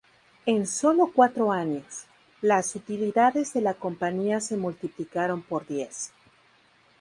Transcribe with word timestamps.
En 0.47 0.65
sólo 0.65 1.11
cuatro 1.13 1.51
años, 1.51 2.07
las 2.41 2.75
utilidades 2.75 3.53
de 3.53 3.61
la 3.61 3.75
compañía 3.75 4.39
se 4.39 4.57
multiplicaron 4.57 5.43
por 5.43 5.67
diez. 5.67 6.11